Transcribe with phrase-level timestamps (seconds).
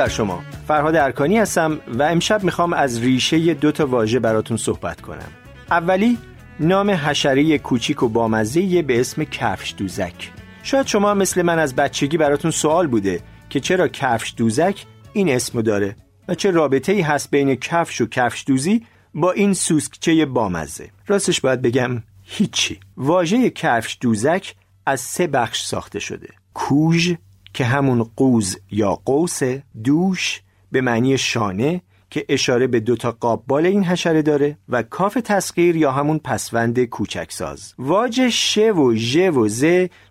[0.00, 0.42] بر شما.
[0.68, 5.28] فرهاد ارکانی هستم و امشب می‌خوام از ریشه دو تا واژه براتون صحبت کنم.
[5.70, 6.18] اولی
[6.60, 10.30] نام حشره کوچیک و بامزه به اسم کفش دوزک
[10.62, 15.62] شاید شما مثل من از بچگی براتون سوال بوده که چرا کفش دوزک این اسمو
[15.62, 15.96] داره
[16.28, 20.90] و چه رابطه ای هست بین کفش و کفش دوزی با این سوسکچه بامزه.
[21.06, 22.80] راستش باید بگم هیچی.
[22.96, 24.54] واژه کفش دوزک
[24.86, 26.28] از سه بخش ساخته شده.
[26.54, 27.14] کوژ
[27.54, 29.40] که همون قوز یا قوس
[29.84, 35.76] دوش به معنی شانه که اشاره به دوتا قابال این حشره داره و کاف تسخیر
[35.76, 37.74] یا همون پسوند کوچکساز.
[37.78, 39.64] واژه شه و ژ و ز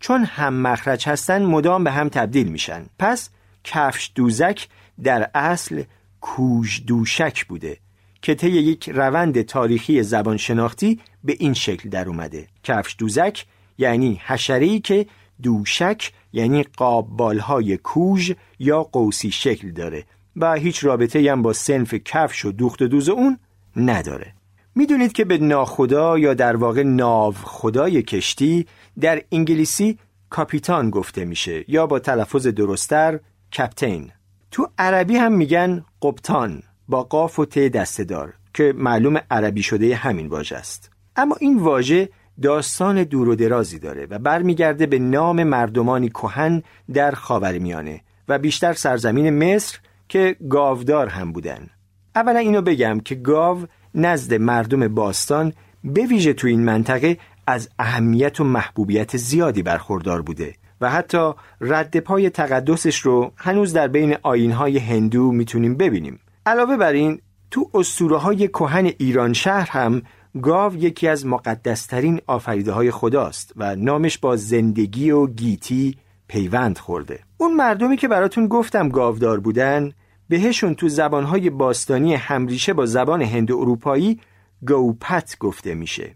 [0.00, 2.86] چون هم مخرج هستن مدام به هم تبدیل میشن.
[2.98, 3.30] پس
[3.64, 4.68] کفش دوزک
[5.02, 5.82] در اصل
[6.20, 7.78] کوژ دوشک بوده
[8.22, 12.46] که طی یک روند تاریخی زبان شناختی به این شکل در اومده.
[12.62, 13.46] کفش دوزک
[13.78, 15.06] یعنی حشره‌ای که
[15.42, 20.04] دوشک یعنی قابالهای کوژ یا قوسی شکل داره
[20.36, 23.38] و هیچ رابطه هم با سنف کفش و دوخت دوز اون
[23.76, 24.32] نداره.
[24.74, 28.66] می‌دونید که به ناخدا یا در واقع ناو خدای کشتی
[29.00, 29.98] در انگلیسی
[30.30, 33.20] کاپیتان گفته میشه یا با تلفظ درستتر
[33.52, 34.10] کپتین.
[34.50, 39.94] تو عربی هم میگن قبطان با قاف و ت دسته دار که معلوم عربی شده
[39.94, 40.90] همین واژه است.
[41.16, 42.08] اما این واژه
[42.42, 48.72] داستان دور و درازی داره و برمیگرده به نام مردمانی کهن در خاورمیانه و بیشتر
[48.72, 51.70] سرزمین مصر که گاودار هم بودن.
[52.14, 55.52] اولا اینو بگم که گاو نزد مردم باستان
[55.84, 62.00] به ویژه تو این منطقه از اهمیت و محبوبیت زیادی برخوردار بوده و حتی رد
[62.00, 66.20] پای تقدسش رو هنوز در بین آینهای هندو می‌تونیم ببینیم.
[66.46, 67.20] علاوه بر این
[67.50, 70.02] تو اسطوره های کهن ایران شهر هم
[70.42, 75.96] گاو یکی از مقدسترین آفریده های خداست و نامش با زندگی و گیتی
[76.28, 77.20] پیوند خورده.
[77.38, 79.92] اون مردمی که براتون گفتم گاودار بودن
[80.28, 84.20] بهشون تو زبانهای باستانی همریشه با زبان هند اروپایی
[84.66, 86.14] گوپت گفته میشه.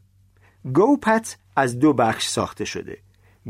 [0.75, 2.97] گوپت از دو بخش ساخته شده.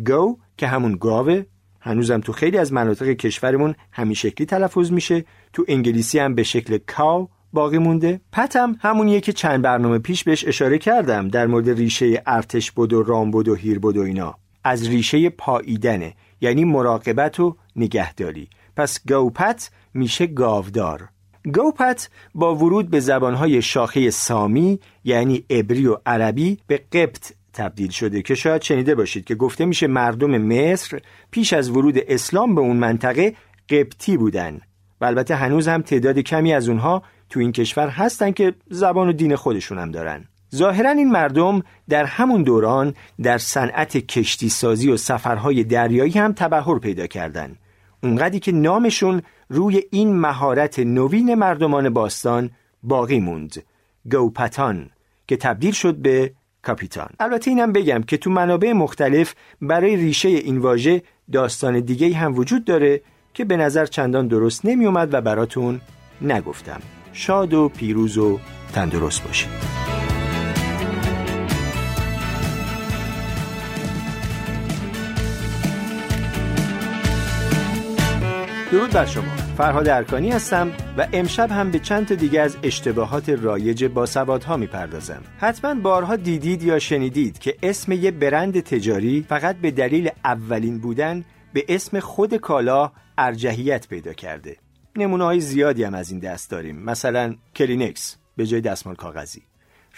[0.07, 1.45] گو که همون گاوه
[1.81, 5.25] هنوزم تو خیلی از مناطق کشورمون همین شکلی تلفظ میشه.
[5.53, 8.21] تو انگلیسی هم به شکل کاو باقی مونده.
[8.33, 13.03] پتم همونیه که چند برنامه پیش بهش اشاره کردم در مورد ریشه ارتش بود و
[13.03, 14.35] رام بود و هیر بود و اینا.
[14.65, 18.49] از ریشه پاییدنه یعنی مراقبت و نگهداری.
[18.77, 21.09] پس گوپت میشه گاودار.
[21.55, 28.23] گوپت با ورود به زبانهای شاخه سامی یعنی عبری و عربی به قبط تبدیل شده
[28.23, 31.01] که شاید شنیده باشید که گفته میشه مردم مصر
[31.31, 33.35] پیش از ورود اسلام به اون منطقه
[33.71, 34.61] قبطی بودن.
[35.01, 39.13] و البته هنوز هم تعداد کمی از اونها تو این کشور هستن که زبان و
[39.13, 40.25] دین خودشون هم دارن.
[40.55, 46.79] ظاهرا این مردم در همون دوران در صنعت کشتی سازی و سفرهای دریایی هم تبهر
[46.79, 47.57] پیدا کردند.
[48.03, 52.51] اونقدی که نامشون روی این مهارت نوین مردمان باستان
[52.83, 53.63] باقی موند.
[54.11, 54.91] گوپتان
[55.27, 57.09] که تبدیل شد به کاپیتان.
[57.21, 61.03] البته اینم بگم که تو منابع مختلف برای ریشه این واژه
[61.33, 63.01] داستان دیگه هم وجود داره
[63.35, 65.81] که به نظر چندان درست نمی اومد و براتون
[66.23, 66.81] نگفتم.
[67.13, 68.39] شاد و پیروز و
[68.73, 69.81] تندرست باشید
[78.73, 79.25] درود بر شما.
[79.57, 84.57] فرهاد ارکانی هستم و امشب هم به چند تا دیگه از اشتباهات رایج با سوادها
[84.57, 85.23] می‌پردازم.
[85.39, 91.25] حتما بارها دیدید یا شنیدید که اسم یه برند تجاری فقط به دلیل اولین بودن
[91.53, 94.57] به اسم خود کالا ارجحیت پیدا کرده.
[95.01, 96.77] نمونه های زیادی هم از این دست داریم.
[96.77, 99.43] مثلا کلینکس به جای دستمال کاغذی.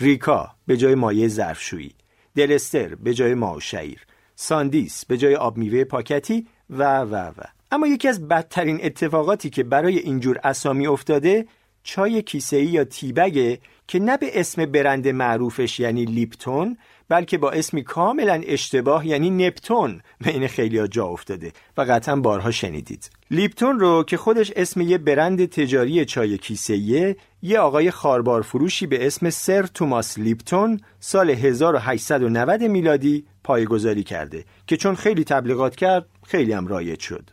[0.00, 1.94] ریکا به جای مایع ظرفشویی.
[2.36, 4.00] دلستر به جای ماءالشعیر.
[4.34, 7.32] ساندیس به جای آب میوه پاکتی و و و.
[7.70, 11.46] اما یکی از بدترین اتفاقاتی که برای اینجور اسامی افتاده
[11.82, 13.58] چای کیسه‌ای یا tea bag ه
[13.88, 16.76] که نه به اسم برند معروفش یعنی لیپتون
[17.12, 23.10] بلکه با اسمی کاملا اشتباه یعنی نپتون بین خیلی جا افتاده و قطعا بارها شنیدید.
[23.30, 29.06] لیپتون رو که خودش اسم یه برند تجاری چای کیسه‌ایه یه آقای خاربار فروشی به
[29.06, 36.52] اسم سر توماس لیپتون سال 1890 میلادی پایگذاری کرده که چون خیلی تبلیغات کرد خیلی
[36.52, 37.30] هم رایج شد.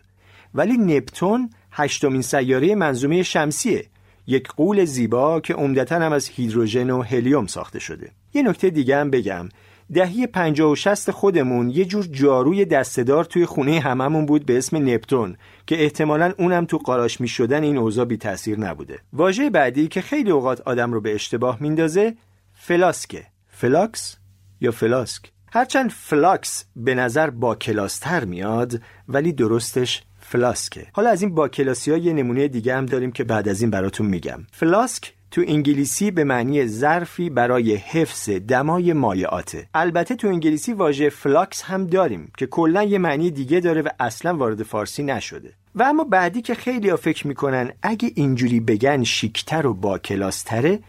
[0.54, 3.86] ولی نپتون هشتمین سیاره منظومه شمسیه.
[4.28, 8.12] یک قول زیبا که عمدتا هم از هیدروژن و هلیوم ساخته شده.
[8.34, 9.50] یه نکته دیگه هم بگم.
[9.94, 14.90] دهه پنجاه و شصت خودمون یه جور جاروی دستدار توی خونه هممون بود به اسم
[14.90, 15.38] نپتون
[15.68, 19.00] که احتمالا اونم تو قاراشمیش شدن این اوضاع بی تاثیر نبوده.
[19.14, 22.16] واژه بعدی که خیلی اوقات آدم رو به اشتباه میندازه
[22.54, 23.26] فلاسکه.
[23.48, 24.18] فلاکس
[24.62, 30.88] یا فلاسک؟ هرچند فلاکس به نظر باکلاس‌تر میاد ولی درستش فلاسکه.
[30.94, 33.70] حالا از این با کلاسی ها یه نمونه دیگه هم داریم که بعد از این
[33.70, 34.40] براتون میگم.
[34.52, 39.68] فلاسک تو انگلیسی به معنی ظرفی برای حفظ دمای مایعاته.
[39.74, 44.38] البته تو انگلیسی واژه flux هم داریم که کلا یه معنی دیگه داره و اصلا
[44.38, 45.54] وارد فارسی نشده.
[45.76, 50.80] و اما بعدی که خیلی ها فکر می‌کنن اگه اینجوری بگن شیکتر و با کلاستره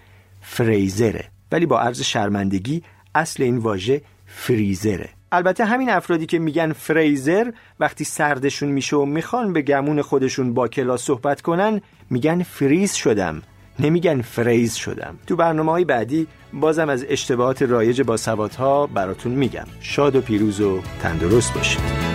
[0.41, 1.25] فریزره.
[1.53, 2.83] ولی با عرض شرمندگی
[3.15, 5.09] اصل این واژه فریزره.
[5.33, 7.51] البته همین افرادی که میگن فریزر
[7.81, 13.43] وقتی سردشون میشه و می‌خوان به گمون خودشون با کلاس صحبت کنن میگن فریز شدم.
[13.81, 15.19] نمیگن فریز شدم.
[15.27, 19.67] تو برنامه های بعدی بازم از اشتباهات رایج با سوادها براتون میگم.
[19.81, 22.10] شاد و پیروز و تندرست باشید.